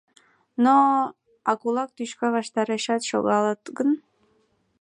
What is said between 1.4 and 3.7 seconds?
а кулак тӱшка ваштарешет шогалыт